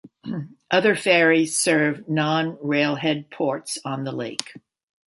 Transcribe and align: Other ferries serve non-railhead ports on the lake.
Other 0.71 0.95
ferries 0.95 1.55
serve 1.55 2.09
non-railhead 2.09 3.29
ports 3.29 3.77
on 3.85 4.03
the 4.03 4.11
lake. 4.11 4.53